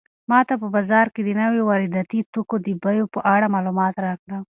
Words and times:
ماته 0.31 0.53
په 0.61 0.67
بازار 0.75 1.05
کې 1.13 1.21
د 1.23 1.29
نويو 1.39 1.67
وارداتي 1.69 2.19
توکو 2.33 2.55
د 2.65 2.67
بیو 2.83 3.05
په 3.13 3.19
اړه 3.33 3.47
معلومات 3.55 3.95
راکړه. 4.05 4.37